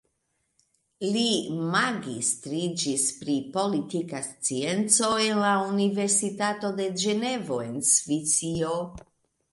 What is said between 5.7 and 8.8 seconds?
Universitato de Ĝenevo en Svisio.